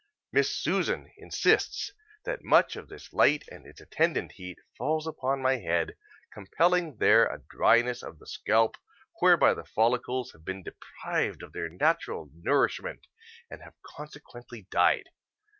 [0.31, 1.91] Miss Susan insists
[2.25, 5.95] that much of this light and its attendant heat falls upon my head,
[6.33, 8.77] compelling there a dryness of the scalp
[9.19, 13.05] whereby the follicles have been deprived of their natural nourishment
[13.47, 15.07] and have consequently died.